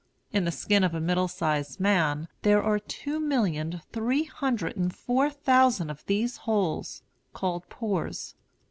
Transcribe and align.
In 0.31 0.45
the 0.45 0.51
skin 0.51 0.83
of 0.83 0.95
a 0.95 0.99
middle 0.99 1.27
sized 1.27 1.79
man 1.79 2.27
there 2.41 2.63
are 2.63 2.79
two 2.79 3.19
millions 3.19 3.81
three 3.91 4.23
hundred 4.23 4.75
and 4.75 4.91
four 4.91 5.29
thousand 5.29 5.91
of 5.91 6.03
these 6.07 6.37
holes, 6.37 7.03
called 7.35 7.69
pores. 7.69 8.33